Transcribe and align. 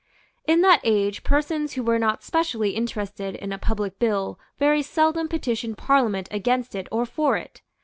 In 0.47 0.61
that 0.61 0.81
age 0.83 1.21
persons 1.23 1.73
who 1.73 1.83
were 1.83 1.99
not 1.99 2.23
specially 2.23 2.71
interested 2.71 3.35
in 3.35 3.51
a 3.53 3.59
public 3.59 3.99
bill 3.99 4.39
very 4.57 4.81
seldom 4.81 5.27
petitioned 5.27 5.77
Parliament 5.77 6.27
against 6.31 6.73
it 6.73 6.87
or 6.91 7.05
for 7.05 7.37
it. 7.37 7.61